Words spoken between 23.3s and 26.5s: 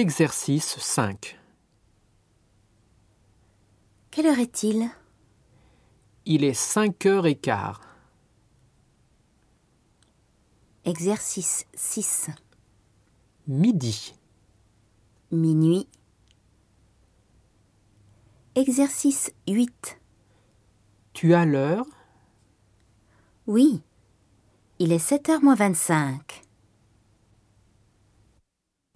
Oui. Il est 7 heures moins 25.